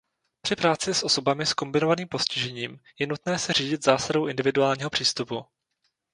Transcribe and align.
Při 0.41 0.55
práci 0.55 0.93
s 0.93 1.03
osobami 1.03 1.45
s 1.45 1.53
kombinovaným 1.53 2.07
postižením 2.07 2.79
je 2.99 3.07
nutné 3.07 3.39
se 3.39 3.53
řídit 3.53 3.83
zásadou 3.83 4.27
individuálního 4.27 4.89
přístupu. 4.89 5.45